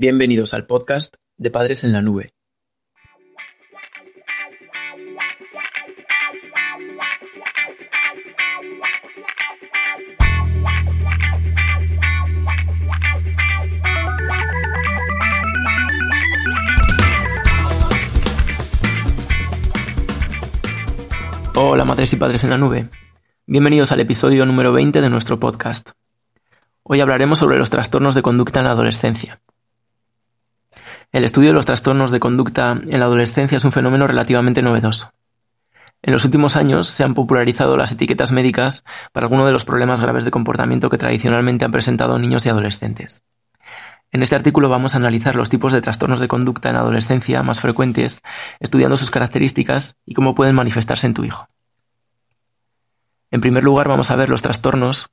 Bienvenidos 0.00 0.54
al 0.54 0.64
podcast 0.64 1.16
de 1.38 1.50
Padres 1.50 1.82
en 1.82 1.92
la 1.92 2.02
Nube. 2.02 2.28
Hola 21.56 21.84
madres 21.84 22.12
y 22.12 22.16
padres 22.16 22.44
en 22.44 22.50
la 22.50 22.58
nube. 22.58 22.88
Bienvenidos 23.48 23.90
al 23.90 23.98
episodio 23.98 24.46
número 24.46 24.72
20 24.72 25.00
de 25.00 25.10
nuestro 25.10 25.40
podcast. 25.40 25.90
Hoy 26.84 27.00
hablaremos 27.00 27.40
sobre 27.40 27.58
los 27.58 27.70
trastornos 27.70 28.14
de 28.14 28.22
conducta 28.22 28.60
en 28.60 28.66
la 28.66 28.70
adolescencia. 28.70 29.34
El 31.10 31.24
estudio 31.24 31.48
de 31.48 31.54
los 31.54 31.64
trastornos 31.64 32.10
de 32.10 32.20
conducta 32.20 32.72
en 32.72 33.00
la 33.00 33.06
adolescencia 33.06 33.56
es 33.56 33.64
un 33.64 33.72
fenómeno 33.72 34.06
relativamente 34.06 34.60
novedoso. 34.60 35.10
En 36.02 36.12
los 36.12 36.26
últimos 36.26 36.54
años 36.54 36.86
se 36.86 37.02
han 37.02 37.14
popularizado 37.14 37.78
las 37.78 37.92
etiquetas 37.92 38.30
médicas 38.30 38.84
para 39.12 39.24
algunos 39.24 39.46
de 39.46 39.52
los 39.52 39.64
problemas 39.64 40.02
graves 40.02 40.24
de 40.24 40.30
comportamiento 40.30 40.90
que 40.90 40.98
tradicionalmente 40.98 41.64
han 41.64 41.70
presentado 41.70 42.18
niños 42.18 42.44
y 42.44 42.50
adolescentes. 42.50 43.24
En 44.12 44.22
este 44.22 44.36
artículo 44.36 44.68
vamos 44.68 44.94
a 44.94 44.98
analizar 44.98 45.34
los 45.34 45.48
tipos 45.48 45.72
de 45.72 45.80
trastornos 45.80 46.20
de 46.20 46.28
conducta 46.28 46.68
en 46.68 46.74
la 46.74 46.82
adolescencia 46.82 47.42
más 47.42 47.60
frecuentes, 47.60 48.20
estudiando 48.60 48.98
sus 48.98 49.10
características 49.10 49.96
y 50.04 50.12
cómo 50.12 50.34
pueden 50.34 50.54
manifestarse 50.54 51.06
en 51.06 51.14
tu 51.14 51.24
hijo. 51.24 51.46
En 53.30 53.40
primer 53.40 53.64
lugar, 53.64 53.88
vamos 53.88 54.10
a 54.10 54.16
ver 54.16 54.28
los 54.28 54.42
trastornos 54.42 55.10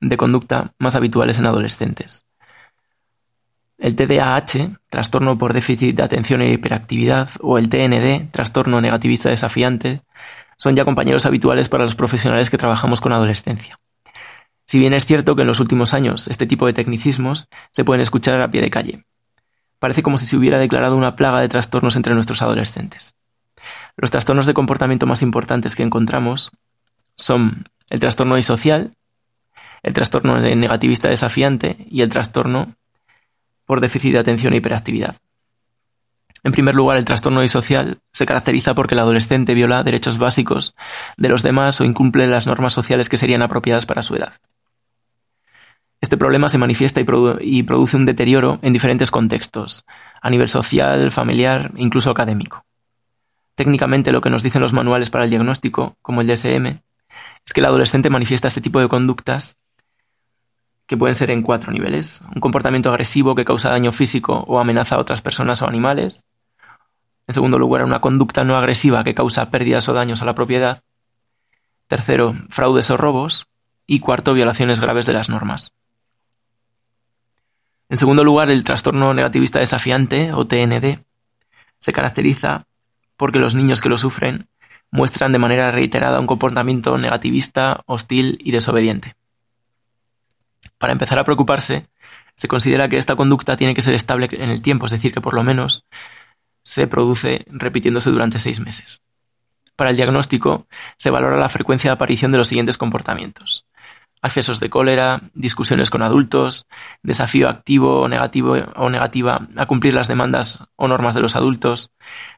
de 0.00 0.16
conducta 0.16 0.74
más 0.78 0.96
habituales 0.96 1.38
en 1.38 1.46
adolescentes. 1.46 2.24
El 3.78 3.94
TDAH, 3.94 4.70
trastorno 4.88 5.36
por 5.36 5.52
déficit 5.52 5.96
de 5.96 6.02
atención 6.02 6.40
e 6.40 6.52
hiperactividad, 6.52 7.28
o 7.40 7.58
el 7.58 7.68
TND, 7.68 8.30
trastorno 8.30 8.80
negativista 8.80 9.28
desafiante, 9.28 10.02
son 10.56 10.74
ya 10.76 10.84
compañeros 10.84 11.26
habituales 11.26 11.68
para 11.68 11.84
los 11.84 11.94
profesionales 11.94 12.48
que 12.48 12.58
trabajamos 12.58 13.00
con 13.00 13.12
adolescencia. 13.12 13.78
Si 14.64 14.78
bien 14.78 14.94
es 14.94 15.04
cierto 15.04 15.36
que 15.36 15.42
en 15.42 15.48
los 15.48 15.60
últimos 15.60 15.94
años 15.94 16.26
este 16.28 16.46
tipo 16.46 16.66
de 16.66 16.72
tecnicismos 16.72 17.48
se 17.70 17.84
pueden 17.84 18.00
escuchar 18.00 18.40
a 18.40 18.50
pie 18.50 18.62
de 18.62 18.70
calle. 18.70 19.04
Parece 19.78 20.02
como 20.02 20.18
si 20.18 20.26
se 20.26 20.36
hubiera 20.36 20.58
declarado 20.58 20.96
una 20.96 21.14
plaga 21.14 21.40
de 21.40 21.48
trastornos 21.48 21.96
entre 21.96 22.14
nuestros 22.14 22.42
adolescentes. 22.42 23.14
Los 23.96 24.10
trastornos 24.10 24.46
de 24.46 24.54
comportamiento 24.54 25.06
más 25.06 25.22
importantes 25.22 25.76
que 25.76 25.82
encontramos 25.82 26.50
son 27.16 27.68
el 27.90 28.00
trastorno 28.00 28.36
disocial, 28.36 28.90
el 29.82 29.92
trastorno 29.92 30.40
negativista 30.40 31.08
desafiante 31.08 31.76
y 31.88 32.00
el 32.02 32.08
trastorno 32.08 32.74
por 33.66 33.80
déficit 33.80 34.12
de 34.12 34.20
atención 34.20 34.54
e 34.54 34.56
hiperactividad. 34.56 35.16
En 36.42 36.52
primer 36.52 36.74
lugar, 36.74 36.96
el 36.96 37.04
trastorno 37.04 37.40
disocial 37.40 37.98
se 38.12 38.24
caracteriza 38.24 38.74
porque 38.74 38.94
el 38.94 39.00
adolescente 39.00 39.54
viola 39.54 39.82
derechos 39.82 40.16
básicos 40.16 40.74
de 41.16 41.28
los 41.28 41.42
demás 41.42 41.80
o 41.80 41.84
incumple 41.84 42.28
las 42.28 42.46
normas 42.46 42.72
sociales 42.72 43.08
que 43.08 43.16
serían 43.16 43.42
apropiadas 43.42 43.84
para 43.84 44.02
su 44.02 44.14
edad. 44.14 44.34
Este 46.00 46.16
problema 46.16 46.48
se 46.48 46.58
manifiesta 46.58 47.00
y, 47.00 47.06
y 47.40 47.62
produce 47.64 47.96
un 47.96 48.04
deterioro 48.04 48.60
en 48.62 48.72
diferentes 48.72 49.10
contextos, 49.10 49.84
a 50.22 50.30
nivel 50.30 50.48
social, 50.48 51.10
familiar 51.10 51.72
e 51.76 51.82
incluso 51.82 52.10
académico. 52.10 52.64
Técnicamente 53.56 54.12
lo 54.12 54.20
que 54.20 54.30
nos 54.30 54.42
dicen 54.42 54.62
los 54.62 54.74
manuales 54.74 55.10
para 55.10 55.24
el 55.24 55.30
diagnóstico, 55.30 55.96
como 56.02 56.20
el 56.20 56.28
DSM, 56.28 56.80
es 57.44 57.52
que 57.52 57.60
el 57.60 57.66
adolescente 57.66 58.10
manifiesta 58.10 58.48
este 58.48 58.60
tipo 58.60 58.80
de 58.80 58.88
conductas 58.88 59.56
que 60.86 60.96
pueden 60.96 61.14
ser 61.14 61.30
en 61.30 61.42
cuatro 61.42 61.72
niveles. 61.72 62.22
Un 62.34 62.40
comportamiento 62.40 62.90
agresivo 62.90 63.34
que 63.34 63.44
causa 63.44 63.70
daño 63.70 63.92
físico 63.92 64.44
o 64.46 64.60
amenaza 64.60 64.96
a 64.96 64.98
otras 64.98 65.20
personas 65.20 65.62
o 65.62 65.68
animales. 65.68 66.24
En 67.26 67.34
segundo 67.34 67.58
lugar, 67.58 67.84
una 67.84 68.00
conducta 68.00 68.44
no 68.44 68.56
agresiva 68.56 69.02
que 69.02 69.14
causa 69.14 69.50
pérdidas 69.50 69.88
o 69.88 69.94
daños 69.94 70.22
a 70.22 70.24
la 70.24 70.34
propiedad. 70.34 70.82
Tercero, 71.88 72.34
fraudes 72.50 72.90
o 72.90 72.96
robos. 72.96 73.48
Y 73.88 74.00
cuarto, 74.00 74.34
violaciones 74.34 74.80
graves 74.80 75.06
de 75.06 75.12
las 75.12 75.28
normas. 75.28 75.72
En 77.88 77.96
segundo 77.96 78.24
lugar, 78.24 78.50
el 78.50 78.64
trastorno 78.64 79.14
negativista 79.14 79.60
desafiante, 79.60 80.32
o 80.32 80.44
TND, 80.44 81.04
se 81.78 81.92
caracteriza 81.92 82.66
porque 83.16 83.38
los 83.38 83.54
niños 83.54 83.80
que 83.80 83.88
lo 83.88 83.96
sufren 83.96 84.48
muestran 84.90 85.32
de 85.32 85.38
manera 85.38 85.70
reiterada 85.70 86.20
un 86.20 86.26
comportamiento 86.26 86.98
negativista, 86.98 87.82
hostil 87.86 88.38
y 88.40 88.50
desobediente. 88.50 89.14
Para 90.78 90.92
empezar 90.92 91.18
a 91.18 91.24
preocuparse, 91.24 91.82
se 92.34 92.48
considera 92.48 92.88
que 92.88 92.98
esta 92.98 93.16
conducta 93.16 93.56
tiene 93.56 93.74
que 93.74 93.82
ser 93.82 93.94
estable 93.94 94.28
en 94.30 94.50
el 94.50 94.62
tiempo, 94.62 94.86
es 94.86 94.92
decir, 94.92 95.12
que 95.12 95.20
por 95.20 95.34
lo 95.34 95.42
menos 95.42 95.84
se 96.62 96.86
produce 96.86 97.46
repitiéndose 97.48 98.10
durante 98.10 98.38
seis 98.38 98.60
meses. 98.60 99.00
Para 99.76 99.90
el 99.90 99.96
diagnóstico, 99.96 100.66
se 100.96 101.10
valora 101.10 101.36
la 101.36 101.48
frecuencia 101.48 101.90
de 101.90 101.94
aparición 101.94 102.32
de 102.32 102.38
los 102.38 102.48
siguientes 102.48 102.78
comportamientos. 102.78 103.66
Accesos 104.22 104.58
de 104.58 104.70
cólera, 104.70 105.20
discusiones 105.34 105.90
con 105.90 106.02
adultos, 106.02 106.66
desafío 107.02 107.48
activo 107.48 108.00
o 108.00 108.08
negativo 108.08 108.56
o 108.74 108.90
negativa 108.90 109.46
a 109.56 109.66
cumplir 109.66 109.94
las 109.94 110.08
demandas 110.08 110.64
o 110.76 110.88
normas 110.88 111.14
de 111.14 111.20
los 111.20 111.36
adultos, 111.36 111.92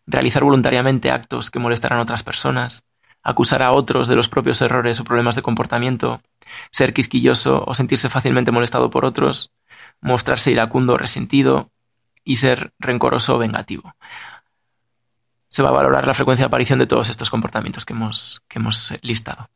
realizar 0.07 0.43
voluntariamente 0.43 1.11
actos 1.11 1.51
que 1.51 1.61
molestarán 1.61 2.01
a 2.01 2.03
otras 2.03 2.25
personas, 2.25 2.85
acusar 3.29 3.63
a 3.63 3.73
otros 3.73 4.09
de 4.09 4.17
los 4.17 4.31
propios 4.31 4.63
errores 4.63 4.99
o 5.01 5.05
problemas 5.05 5.37
de 5.37 5.43
comportamiento, 5.43 6.23
ser 6.71 6.95
quisquilloso 6.95 7.63
o 7.67 7.75
sentirse 7.75 8.09
fácilmente 8.09 8.53
molestado 8.53 8.89
por 8.89 9.05
otros, 9.05 9.53
mostrarse 10.01 10.51
iracundo 10.51 10.95
o 10.95 10.99
resentido 10.99 11.71
y 12.25 12.37
ser 12.37 12.73
rencoroso 12.79 13.37
o 13.37 13.39
vengativo. 13.39 13.95
Se 15.49 15.63
va 15.63 15.69
a 15.69 15.73
valorar 15.73 16.07
la 16.07 16.15
frecuencia 16.15 16.45
de 16.45 16.47
aparición 16.47 16.79
de 16.79 16.87
todos 16.87 17.11
estos 17.11 17.29
comportamientos 17.29 17.85
que 17.85 17.93
hemos, 17.93 18.43
que 18.49 18.59
hemos 18.59 18.95
listado. 19.03 19.51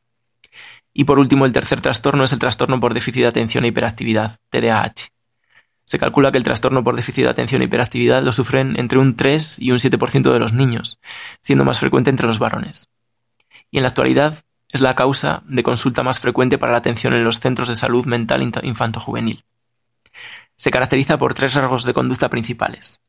Y 0.92 1.04
por 1.04 1.18
último, 1.18 1.46
el 1.46 1.52
tercer 1.52 1.80
trastorno 1.80 2.24
es 2.24 2.32
el 2.34 2.38
trastorno 2.38 2.78
por 2.78 2.92
déficit 2.92 3.22
de 3.22 3.28
atención 3.28 3.64
e 3.64 3.68
hiperactividad, 3.68 4.38
TDAH. 4.50 5.08
Se 5.84 5.98
calcula 5.98 6.30
que 6.30 6.38
el 6.38 6.44
trastorno 6.44 6.84
por 6.84 6.94
déficit 6.94 7.24
de 7.24 7.30
atención 7.30 7.62
e 7.62 7.64
hiperactividad 7.64 8.22
lo 8.22 8.32
sufren 8.32 8.78
entre 8.78 8.98
un 8.98 9.16
3 9.16 9.58
y 9.60 9.72
un 9.72 9.78
7% 9.78 10.30
de 10.30 10.38
los 10.38 10.52
niños, 10.52 10.98
siendo 11.40 11.64
más 11.64 11.80
frecuente 11.80 12.10
entre 12.10 12.26
los 12.26 12.38
varones 12.38 12.90
y 13.72 13.78
en 13.78 13.82
la 13.82 13.88
actualidad 13.88 14.44
es 14.68 14.80
la 14.80 14.94
causa 14.94 15.42
de 15.46 15.62
consulta 15.62 16.02
más 16.02 16.20
frecuente 16.20 16.58
para 16.58 16.72
la 16.72 16.78
atención 16.78 17.14
en 17.14 17.24
los 17.24 17.40
centros 17.40 17.68
de 17.68 17.74
salud 17.74 18.06
mental 18.06 18.42
infanto-juvenil. 18.62 19.44
Se 20.54 20.70
caracteriza 20.70 21.18
por 21.18 21.34
tres 21.34 21.54
rasgos 21.54 21.84
de 21.84 21.94
conducta 21.94 22.28
principales. 22.28 23.02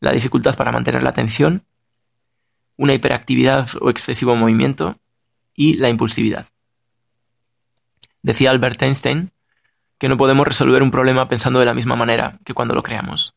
La 0.00 0.12
dificultad 0.12 0.56
para 0.56 0.72
mantener 0.72 1.02
la 1.02 1.10
atención, 1.10 1.64
una 2.76 2.92
hiperactividad 2.92 3.68
o 3.80 3.88
excesivo 3.88 4.36
movimiento 4.36 4.94
y 5.54 5.74
la 5.74 5.88
impulsividad. 5.88 6.48
Decía 8.22 8.50
Albert 8.50 8.82
Einstein 8.82 9.32
que 9.98 10.08
no 10.08 10.18
podemos 10.18 10.46
resolver 10.46 10.82
un 10.82 10.90
problema 10.90 11.28
pensando 11.28 11.60
de 11.60 11.66
la 11.66 11.74
misma 11.74 11.96
manera 11.96 12.38
que 12.44 12.52
cuando 12.52 12.74
lo 12.74 12.82
creamos. 12.82 13.34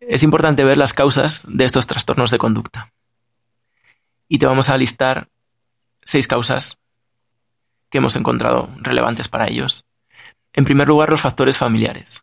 Es 0.00 0.22
importante 0.22 0.64
ver 0.64 0.78
las 0.78 0.94
causas 0.94 1.44
de 1.46 1.66
estos 1.66 1.86
trastornos 1.86 2.30
de 2.30 2.38
conducta 2.38 2.90
y 4.30 4.38
te 4.38 4.46
vamos 4.46 4.68
a 4.68 4.76
listar 4.76 5.28
seis 6.04 6.28
causas 6.28 6.78
que 7.90 7.98
hemos 7.98 8.14
encontrado 8.14 8.70
relevantes 8.76 9.26
para 9.26 9.48
ellos. 9.48 9.84
En 10.52 10.64
primer 10.64 10.86
lugar, 10.86 11.10
los 11.10 11.20
factores 11.20 11.58
familiares. 11.58 12.22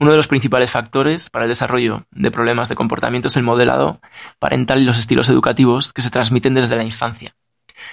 Uno 0.00 0.10
de 0.10 0.16
los 0.16 0.26
principales 0.26 0.72
factores 0.72 1.30
para 1.30 1.44
el 1.44 1.48
desarrollo 1.48 2.06
de 2.10 2.32
problemas 2.32 2.68
de 2.68 2.74
comportamiento 2.74 3.28
es 3.28 3.36
el 3.36 3.44
modelado 3.44 4.00
parental 4.40 4.82
y 4.82 4.84
los 4.84 4.98
estilos 4.98 5.28
educativos 5.28 5.92
que 5.92 6.02
se 6.02 6.10
transmiten 6.10 6.54
desde 6.54 6.74
la 6.74 6.82
infancia. 6.82 7.36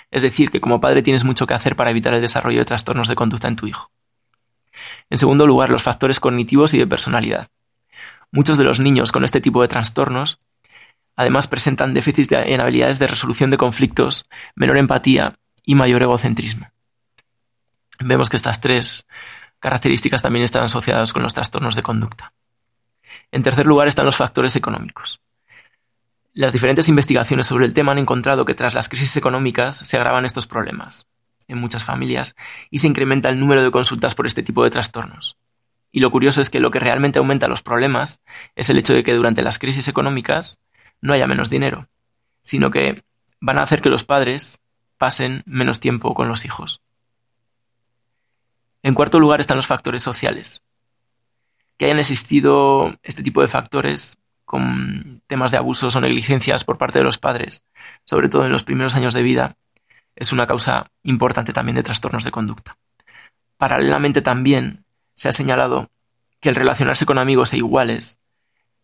Es 0.10 0.24
decir, 0.24 0.50
que 0.50 0.60
como 0.60 0.82
padre 0.82 1.04
tienes 1.04 1.24
mucho 1.24 1.46
que 1.46 1.54
hacer 1.54 1.76
para 1.76 1.92
evitar 1.92 2.16
el 2.16 2.22
desarrollo 2.22 2.60
de 2.60 2.66
trastornos 2.66 3.08
de 3.08 3.16
conducta 3.16 3.48
en 3.48 3.58
tu 3.58 3.68
hijo. 3.68 3.92
En 5.12 5.20
segundo 5.20 5.46
lugar, 5.46 5.70
los 5.70 5.84
factores 5.84 6.20
cognitivos 6.20 6.74
y 6.74 6.80
de 6.80 6.88
personalidad. 6.88 7.50
Muchos 8.32 8.58
de 8.58 8.64
los 8.64 8.80
niños 8.80 9.12
con 9.12 9.24
este 9.24 9.40
tipo 9.40 9.62
de 9.62 9.68
trastornos 9.68 10.40
Además 11.16 11.48
presentan 11.48 11.94
déficits 11.94 12.32
en 12.32 12.62
habilidades 12.62 13.00
de 13.00 13.08
resolución 13.08 13.52
de 13.52 13.58
conflictos, 13.58 14.26
menor 14.56 14.78
empatía 14.78 15.36
y 15.64 15.76
mayor 15.76 16.02
egocentrismo. 16.02 16.72
Vemos 18.00 18.30
que 18.30 18.38
estas 18.38 18.62
tres 18.62 19.06
características 19.60 20.22
también 20.22 20.44
están 20.44 20.64
asociadas 20.64 21.14
con 21.14 21.22
los 21.22 21.34
trastornos 21.34 21.76
de 21.76 21.84
conducta. 21.84 22.34
En 23.32 23.44
tercer 23.44 23.68
lugar 23.68 23.88
están 23.88 24.06
los 24.06 24.18
factores 24.18 24.56
económicos. 24.56 25.22
Las 26.34 26.54
diferentes 26.54 26.88
investigaciones 26.88 27.48
sobre 27.48 27.66
el 27.66 27.74
tema 27.74 27.92
han 27.92 27.98
encontrado 27.98 28.46
que 28.46 28.56
tras 28.56 28.74
las 28.74 28.90
crisis 28.90 29.18
económicas 29.18 29.76
se 29.76 29.98
agravan 29.98 30.26
estos 30.26 30.48
problemas 30.48 31.08
en 31.48 31.58
muchas 31.58 31.84
familias 31.84 32.36
y 32.70 32.80
se 32.80 32.88
incrementa 32.88 33.30
el 33.30 33.40
número 33.40 33.64
de 33.64 33.72
consultas 33.72 34.16
por 34.16 34.26
este 34.26 34.42
tipo 34.42 34.64
de 34.64 34.70
trastornos. 34.70 35.38
Y 35.92 36.00
lo 36.00 36.10
curioso 36.10 36.40
es 36.40 36.50
que 36.50 36.62
lo 36.62 36.72
que 36.72 36.80
realmente 36.80 37.20
aumenta 37.20 37.50
los 37.50 37.62
problemas 37.62 38.22
es 38.56 38.70
el 38.70 38.78
hecho 38.78 38.94
de 38.94 39.04
que 39.04 39.14
durante 39.14 39.42
las 39.42 39.60
crisis 39.60 39.90
económicas 39.90 40.60
no 41.02 41.14
haya 41.14 41.28
menos 41.28 41.50
dinero, 41.50 41.90
sino 42.42 42.72
que 42.72 43.04
van 43.40 43.58
a 43.58 43.64
hacer 43.64 43.82
que 43.82 43.90
los 43.90 44.04
padres 44.04 44.62
pasen 44.98 45.44
menos 45.46 45.80
tiempo 45.80 46.14
con 46.14 46.28
los 46.28 46.46
hijos. 46.46 46.82
En 48.84 48.94
cuarto 48.94 49.20
lugar 49.20 49.40
están 49.40 49.58
los 49.58 49.68
factores 49.68 50.04
sociales, 50.04 50.64
que 51.78 51.86
hayan 51.86 52.00
existido 52.00 52.96
este 53.04 53.24
tipo 53.24 53.42
de 53.42 53.48
factores 53.48 54.18
con 54.46 55.24
temas 55.28 55.52
de 55.52 55.58
abusos 55.58 55.96
o 55.96 56.02
negligencias 56.02 56.64
por 56.64 56.78
parte 56.78 57.00
de 57.00 57.06
los 57.06 57.18
padres, 57.18 57.64
sobre 58.06 58.30
todo 58.30 58.46
en 58.46 58.52
los 58.52 58.64
primeros 58.64 58.96
años 58.96 59.14
de 59.14 59.24
vida, 59.24 59.56
es 60.16 60.32
una 60.32 60.46
causa 60.46 60.92
importante 61.04 61.54
también 61.54 61.76
de 61.76 61.84
trastornos 61.84 62.24
de 62.24 62.32
conducta. 62.32 62.78
Paralelamente 63.58 64.22
también 64.22 64.86
se 65.14 65.30
ha 65.30 65.32
señalado 65.32 65.90
que 66.40 66.50
el 66.50 66.56
relacionarse 66.56 67.06
con 67.06 67.18
amigos 67.18 67.54
e 67.54 67.58
iguales 67.58 68.20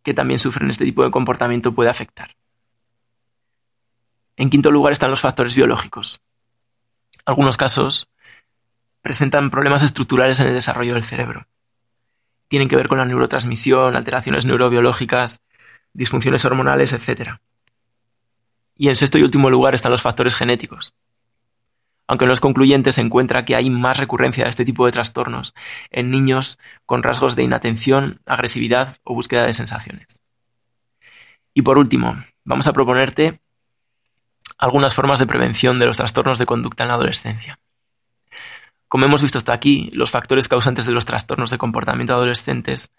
que 0.08 0.14
también 0.14 0.40
sufren 0.40 0.70
este 0.70 0.86
tipo 0.86 1.04
de 1.04 1.12
comportamiento 1.12 1.74
puede 1.74 1.90
afectar. 1.90 2.38
En 4.38 4.50
quinto 4.50 4.72
lugar 4.72 4.94
están 4.94 5.10
los 5.10 5.20
factores 5.20 5.54
biológicos. 5.54 6.22
Algunos 7.26 7.58
casos 7.58 8.08
presentan 9.02 9.50
problemas 9.50 9.84
estructurales 9.84 10.40
en 10.40 10.48
el 10.48 10.54
desarrollo 10.54 10.94
del 10.94 11.04
cerebro. 11.04 11.50
Tienen 12.48 12.70
que 12.70 12.78
ver 12.78 12.88
con 12.88 13.00
la 13.00 13.04
neurotransmisión, 13.04 13.98
alteraciones 13.98 14.46
neurobiológicas, 14.46 15.42
disfunciones 15.92 16.46
hormonales, 16.46 16.94
etc. 16.94 17.42
Y 18.78 18.88
en 18.88 18.96
sexto 18.96 19.18
y 19.18 19.24
último 19.24 19.50
lugar 19.50 19.76
están 19.76 19.92
los 19.92 20.02
factores 20.02 20.36
genéticos. 20.36 20.94
Aunque 22.08 22.26
en 22.26 22.30
los 22.30 22.40
concluyentes 22.40 22.96
se 22.96 23.02
encuentra 23.02 23.44
que 23.44 23.56
hay 23.56 23.70
más 23.70 23.98
recurrencia 23.98 24.46
de 24.46 24.50
este 24.50 24.66
tipo 24.66 24.86
de 24.86 24.94
trastornos 24.94 25.54
en 25.92 26.10
niños 26.10 26.58
con 26.86 27.04
rasgos 27.04 27.36
de 27.36 27.44
inatención, 27.44 28.22
agresividad 28.26 28.98
o 29.04 29.14
búsqueda 29.14 29.46
de 29.46 29.54
sensaciones. 29.54 30.22
Y 31.54 31.64
por 31.64 31.78
último, 31.78 32.16
vamos 32.46 32.68
a 32.68 32.74
proponerte 32.74 33.40
algunas 34.58 34.96
formas 34.96 35.20
de 35.20 35.28
prevención 35.28 35.80
de 35.80 35.86
los 35.86 35.98
trastornos 35.98 36.40
de 36.40 36.46
conducta 36.46 36.84
en 36.84 36.90
la 36.90 36.96
adolescencia. 36.96 37.58
Como 38.88 39.06
hemos 39.06 39.22
visto 39.22 39.38
hasta 39.38 39.54
aquí, 39.54 39.90
los 39.92 40.12
factores 40.12 40.48
causantes 40.48 40.86
de 40.86 40.94
los 40.94 41.06
trastornos 41.06 41.50
de 41.50 41.58
comportamiento 41.58 42.14
adolescentes 42.14 42.94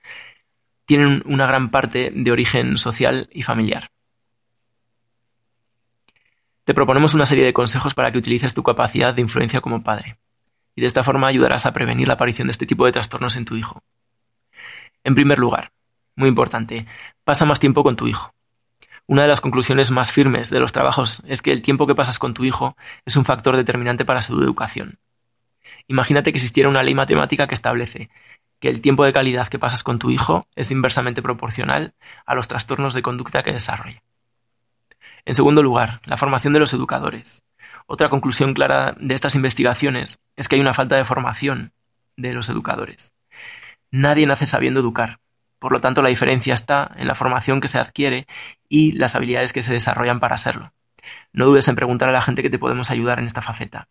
tienen 0.85 1.23
una 1.25 1.47
gran 1.47 1.71
parte 1.71 2.13
de 2.15 2.31
origen 2.31 2.77
social 2.79 3.29
y 3.33 3.43
familiar. 3.43 3.91
Te 6.69 6.75
proponemos 6.75 7.15
una 7.15 7.25
serie 7.25 7.47
de 7.47 7.55
consejos 7.55 7.95
para 7.95 8.13
que 8.13 8.19
utilices 8.19 8.53
tu 8.53 8.63
capacidad 8.63 9.15
de 9.15 9.23
influencia 9.23 9.63
como 9.63 9.83
padre, 9.83 10.19
y 10.77 10.83
de 10.83 10.87
esta 10.87 11.03
forma 11.03 11.27
ayudarás 11.27 11.65
a 11.65 11.73
prevenir 11.73 12.09
la 12.09 12.13
aparición 12.13 12.49
de 12.49 12.53
este 12.53 12.67
tipo 12.67 12.85
de 12.85 12.93
trastornos 12.93 13.37
en 13.37 13.47
tu 13.47 13.57
hijo. 13.57 13.83
En 15.03 15.15
primer 15.15 15.39
lugar, 15.39 15.73
muy 16.15 16.29
importante, 16.29 16.85
pasa 17.25 17.47
más 17.47 17.59
tiempo 17.59 17.83
con 17.83 17.97
tu 17.97 18.07
hijo. 18.07 18.35
Una 19.07 19.23
de 19.23 19.29
las 19.29 19.41
conclusiones 19.41 19.91
más 19.91 20.13
firmes 20.13 20.51
de 20.51 20.61
los 20.61 20.75
trabajos 20.75 21.23
es 21.27 21.41
que 21.41 21.53
el 21.53 21.63
tiempo 21.63 21.87
que 21.87 21.95
pasas 21.95 22.19
con 22.19 22.35
tu 22.35 22.45
hijo 22.45 22.77
es 23.07 23.17
un 23.17 23.25
factor 23.25 23.57
determinante 23.57 24.05
para 24.05 24.21
su 24.21 24.39
educación. 24.39 24.99
Imagínate 25.87 26.33
que 26.33 26.37
existiera 26.37 26.69
una 26.69 26.83
ley 26.83 26.95
matemática 26.95 27.47
que 27.47 27.55
establece 27.55 28.11
que 28.61 28.69
el 28.69 28.83
tiempo 28.83 29.07
de 29.07 29.15
calidad 29.15 29.49
que 29.49 29.59
pasas 29.59 29.83
con 29.83 29.99
tu 29.99 30.11
hijo 30.11 30.47
es 30.55 30.71
inversamente 30.71 31.23
proporcional 31.23 31.95
a 32.27 32.35
los 32.35 32.47
trastornos 32.47 32.93
de 32.93 33.01
conducta 33.01 33.43
que 33.43 33.55
desarrolla. 33.55 34.03
En 35.25 35.35
segundo 35.35 35.63
lugar, 35.63 36.01
la 36.05 36.17
formación 36.17 36.53
de 36.53 36.61
los 36.61 36.73
educadores. 36.73 37.45
Otra 37.87 38.09
conclusión 38.09 38.55
clara 38.55 38.95
de 38.99 39.15
estas 39.15 39.35
investigaciones 39.35 40.21
es 40.37 40.49
que 40.49 40.57
hay 40.57 40.61
una 40.61 40.75
falta 40.75 40.97
de 40.97 41.05
formación 41.05 41.73
de 42.17 42.35
los 42.35 42.49
educadores. 42.49 43.15
Nadie 43.91 44.27
nace 44.27 44.47
sabiendo 44.47 44.81
educar. 44.81 45.21
Por 45.59 45.73
lo 45.73 45.81
tanto, 45.81 46.03
la 46.03 46.11
diferencia 46.11 46.55
está 46.55 46.93
en 46.97 47.09
la 47.09 47.15
formación 47.15 47.61
que 47.61 47.69
se 47.69 47.79
adquiere 47.79 48.27
y 48.69 48.93
las 48.93 49.17
habilidades 49.17 49.53
que 49.53 49.63
se 49.63 49.73
desarrollan 49.73 50.21
para 50.21 50.35
hacerlo. 50.35 50.69
No 51.33 51.47
dudes 51.47 51.69
en 51.69 51.75
preguntar 51.75 52.09
a 52.09 52.13
la 52.13 52.23
gente 52.23 52.43
que 52.43 52.51
te 52.51 52.59
podemos 52.59 52.91
ayudar 52.91 53.19
en 53.19 53.27
esta 53.27 53.43
faceta. 53.43 53.89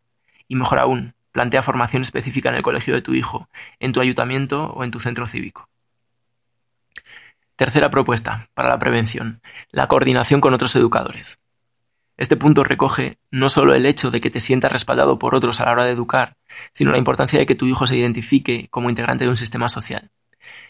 Y 0.48 0.56
mejor 0.56 0.80
aún, 0.80 1.16
Plantea 1.38 1.62
formación 1.62 2.02
específica 2.02 2.50
en 2.50 2.56
el 2.56 2.64
colegio 2.64 2.96
de 2.96 3.04
tu 3.04 3.14
hijo, 3.14 3.48
en 3.80 3.94
tu 3.94 4.02
ayuntamiento 4.02 4.74
o 4.74 4.84
en 4.84 4.90
tu 4.90 5.00
centro 5.00 5.28
cívico. 5.28 5.70
Tercera 7.58 7.90
propuesta 7.90 8.50
para 8.54 8.70
la 8.70 8.78
prevención, 8.78 9.42
la 9.72 9.88
coordinación 9.88 10.42
con 10.42 10.54
otros 10.54 10.76
educadores. 10.76 11.40
Este 12.16 12.38
punto 12.38 12.64
recoge 12.64 13.18
no 13.32 13.50
solo 13.50 13.74
el 13.74 13.88
hecho 13.88 14.12
de 14.12 14.22
que 14.22 14.30
te 14.30 14.40
sientas 14.40 14.72
respaldado 14.72 15.18
por 15.18 15.34
otros 15.34 15.60
a 15.60 15.66
la 15.66 15.72
hora 15.72 15.86
de 15.86 15.92
educar, 15.92 16.38
sino 16.72 16.92
la 16.92 17.00
importancia 17.00 17.40
de 17.40 17.48
que 17.48 17.56
tu 17.56 17.66
hijo 17.66 17.88
se 17.88 17.98
identifique 17.98 18.68
como 18.70 18.92
integrante 18.92 19.24
de 19.24 19.32
un 19.32 19.38
sistema 19.38 19.70
social. 19.70 20.12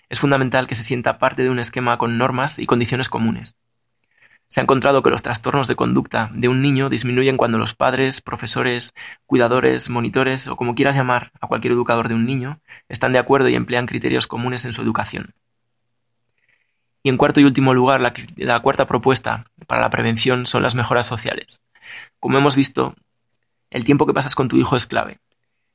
Es 0.07 0.21
fundamental 0.21 0.65
que 0.65 0.75
se 0.75 0.85
sienta 0.85 1.19
parte 1.19 1.43
de 1.43 1.49
un 1.49 1.59
esquema 1.59 1.97
con 1.97 2.17
normas 2.17 2.57
y 2.57 2.65
condiciones 2.65 3.09
comunes. 3.09 3.57
Se 4.47 4.61
ha 4.61 4.63
encontrado 4.63 5.03
que 5.03 5.09
los 5.09 5.23
trastornos 5.23 5.67
de 5.67 5.75
conducta 5.75 6.31
de 6.33 6.47
un 6.47 6.61
niño 6.61 6.87
disminuyen 6.87 7.35
cuando 7.35 7.57
los 7.57 7.75
padres, 7.75 8.21
profesores, 8.21 8.93
cuidadores, 9.25 9.89
monitores 9.89 10.47
o 10.47 10.55
como 10.55 10.73
quieras 10.73 10.95
llamar 10.95 11.33
a 11.41 11.47
cualquier 11.47 11.73
educador 11.73 12.07
de 12.07 12.15
un 12.15 12.25
niño 12.25 12.61
están 12.87 13.11
de 13.11 13.19
acuerdo 13.19 13.49
y 13.49 13.55
emplean 13.55 13.87
criterios 13.87 14.25
comunes 14.25 14.63
en 14.63 14.71
su 14.71 14.81
educación. 14.81 15.33
Y 17.07 17.09
en 17.09 17.15
cuarto 17.15 17.39
y 17.39 17.45
último 17.45 17.73
lugar, 17.73 18.01
la, 18.01 18.59
cuarta 18.59 18.85
propuesta 18.85 19.45
para 19.65 19.81
la 19.81 19.89
prevención 19.89 20.45
son 20.45 20.61
las 20.61 20.75
mejoras 20.75 21.05
sociales. 21.05 21.61
Como 22.19 22.37
hemos 22.37 22.57
visto, 22.57 22.93
el 23.69 23.85
tiempo 23.85 24.05
que 24.05 24.13
pasas 24.13 24.35
con 24.35 24.49
tu 24.49 24.57
hijo 24.57 24.75
es 24.75 24.87
clave. 24.87 25.19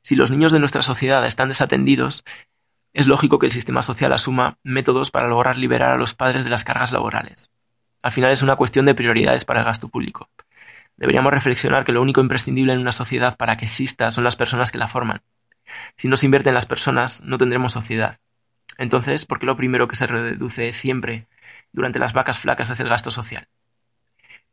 Si 0.03 0.15
los 0.15 0.31
niños 0.31 0.53
de 0.53 0.59
nuestra 0.59 0.83
sociedad 0.83 1.25
están 1.27 1.49
desatendidos, 1.49 2.23
es 2.93 3.07
lógico 3.07 3.39
que 3.39 3.47
el 3.47 3.53
sistema 3.53 3.81
social 3.81 4.13
asuma 4.13 4.59
métodos 4.63 5.11
para 5.11 5.27
lograr 5.27 5.57
liberar 5.57 5.93
a 5.93 5.97
los 5.97 6.13
padres 6.13 6.45
de 6.45 6.51
las 6.51 6.65
cargas 6.65 6.93
laborales. 6.93 7.51
Al 8.03 8.13
final 8.13 8.31
es 8.31 8.43
una 8.43 8.57
cuestión 8.57 8.85
de 8.85 8.95
prioridades 8.95 9.47
para 9.47 9.61
el 9.61 9.65
gasto 9.65 9.89
público. 9.89 10.29
Deberíamos 10.99 11.33
reflexionar 11.33 11.87
que 11.87 11.93
lo 11.93 12.03
único 12.03 12.21
imprescindible 12.21 12.75
en 12.75 12.81
una 12.81 12.93
sociedad 12.93 13.39
para 13.39 13.57
que 13.57 13.65
exista 13.65 14.11
son 14.11 14.25
las 14.25 14.37
personas 14.37 14.71
que 14.71 14.77
la 14.77 14.87
forman. 14.87 15.23
Si 15.97 16.09
no 16.09 16.19
se 16.19 16.27
invierte 16.27 16.51
en 16.51 16.57
las 16.57 16.67
personas, 16.67 17.23
no 17.23 17.39
tendremos 17.39 17.73
sociedad. 17.73 18.19
Entonces, 18.79 19.27
¿por 19.27 19.39
qué 19.39 19.47
lo 19.47 19.57
primero 19.57 19.89
que 19.89 19.97
se 19.97 20.07
reduce 20.07 20.73
siempre 20.73 21.27
durante 21.73 21.99
las 21.99 22.13
vacas 22.13 22.39
flacas 22.39 22.71
es 22.71 22.81
el 22.81 22.89
gasto 22.89 23.11
social? 23.11 23.49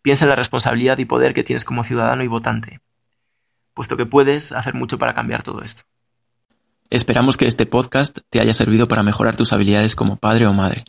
Piensa 0.02 0.26
en 0.26 0.30
la 0.30 0.36
responsabilidad 0.36 0.98
y 0.98 1.06
poder 1.06 1.34
que 1.34 1.44
tienes 1.44 1.66
como 1.66 1.84
ciudadano 1.84 2.24
y 2.24 2.28
votante, 2.28 2.80
puesto 3.74 3.98
que 3.98 4.06
puedes 4.06 4.52
hacer 4.52 4.74
mucho 4.74 4.98
para 4.98 5.14
cambiar 5.14 5.44
todo 5.44 5.62
esto. 5.62 5.84
Esperamos 6.90 7.38
que 7.38 7.46
este 7.46 7.66
podcast 7.66 8.20
te 8.30 8.40
haya 8.40 8.54
servido 8.54 8.88
para 8.88 9.04
mejorar 9.04 9.36
tus 9.36 9.54
habilidades 9.54 9.96
como 9.96 10.16
padre 10.16 10.48
o 10.48 10.54
madre. 10.54 10.86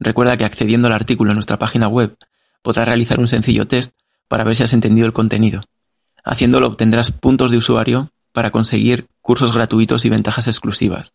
Recuerda 0.00 0.36
que 0.36 0.44
accediendo 0.44 0.86
al 0.88 0.94
artículo 0.94 1.32
en 1.32 1.36
nuestra 1.36 1.58
página 1.58 1.88
web 1.88 2.16
podrás 2.62 2.86
realizar 2.86 3.18
un 3.18 3.28
sencillo 3.28 3.66
test 3.66 3.94
para 4.28 4.44
ver 4.44 4.54
si 4.54 4.62
has 4.62 4.72
entendido 4.72 5.06
el 5.06 5.12
contenido. 5.12 5.62
Haciéndolo 6.24 6.68
obtendrás 6.68 7.10
puntos 7.10 7.50
de 7.50 7.56
usuario 7.56 8.12
para 8.32 8.50
conseguir 8.50 9.08
cursos 9.20 9.52
gratuitos 9.52 10.04
y 10.04 10.08
ventajas 10.08 10.46
exclusivas. 10.46 11.12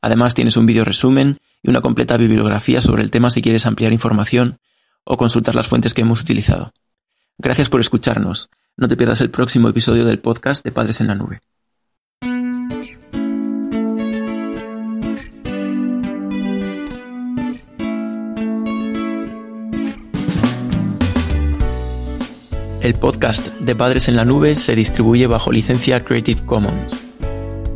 Además 0.00 0.34
tienes 0.34 0.56
un 0.56 0.66
vídeo 0.66 0.84
resumen 0.84 1.38
y 1.62 1.70
una 1.70 1.80
completa 1.80 2.16
bibliografía 2.16 2.80
sobre 2.80 3.02
el 3.02 3.10
tema 3.10 3.30
si 3.30 3.42
quieres 3.42 3.66
ampliar 3.66 3.92
información 3.92 4.58
o 5.04 5.16
consultar 5.16 5.54
las 5.54 5.68
fuentes 5.68 5.94
que 5.94 6.02
hemos 6.02 6.20
utilizado. 6.20 6.72
Gracias 7.38 7.68
por 7.68 7.80
escucharnos. 7.80 8.50
No 8.76 8.88
te 8.88 8.96
pierdas 8.96 9.20
el 9.20 9.30
próximo 9.30 9.68
episodio 9.68 10.04
del 10.04 10.18
podcast 10.18 10.64
de 10.64 10.72
Padres 10.72 11.00
en 11.00 11.06
la 11.06 11.14
Nube. 11.14 11.40
El 22.82 22.94
podcast 22.94 23.48
de 23.58 23.74
Padres 23.74 24.06
en 24.06 24.14
la 24.14 24.24
Nube 24.24 24.54
se 24.54 24.76
distribuye 24.76 25.26
bajo 25.26 25.50
licencia 25.50 26.04
Creative 26.04 26.42
Commons. 26.46 27.05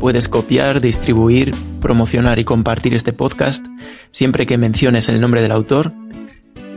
Puedes 0.01 0.29
copiar, 0.29 0.81
distribuir, 0.81 1.53
promocionar 1.79 2.39
y 2.39 2.43
compartir 2.43 2.95
este 2.95 3.13
podcast 3.13 3.63
siempre 4.09 4.47
que 4.47 4.57
menciones 4.57 5.07
el 5.09 5.21
nombre 5.21 5.43
del 5.43 5.51
autor 5.51 5.93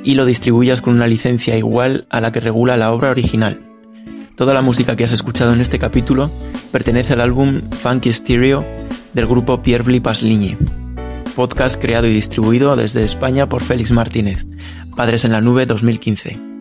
y 0.04 0.12
lo 0.12 0.26
distribuyas 0.26 0.82
con 0.82 0.92
una 0.92 1.06
licencia 1.06 1.56
igual 1.56 2.06
a 2.10 2.20
la 2.20 2.32
que 2.32 2.40
regula 2.40 2.76
la 2.76 2.92
obra 2.92 3.08
original. 3.08 3.62
Toda 4.36 4.52
la 4.52 4.60
música 4.60 4.94
que 4.94 5.04
has 5.04 5.12
escuchado 5.12 5.54
en 5.54 5.62
este 5.62 5.78
capítulo 5.78 6.30
pertenece 6.70 7.14
al 7.14 7.22
álbum 7.22 7.62
Funky 7.70 8.12
Stereo 8.12 8.62
del 9.14 9.26
grupo 9.26 9.62
Pierre 9.62 9.84
Blipas 9.84 10.22
Ligne. 10.22 10.58
Podcast 11.34 11.80
creado 11.80 12.06
y 12.06 12.12
distribuido 12.12 12.76
desde 12.76 13.04
España 13.04 13.48
por 13.48 13.62
Félix 13.62 13.90
Martínez. 13.90 14.44
Padres 14.96 15.24
en 15.24 15.32
la 15.32 15.40
Nube 15.40 15.64
2015. 15.64 16.53